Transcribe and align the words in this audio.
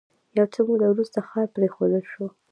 یو 0.37 0.45
څه 0.53 0.59
موده 0.67 0.85
وروسته 0.89 1.19
ښار 1.29 1.47
پرېښودل 1.55 2.03
شو. 2.11 2.25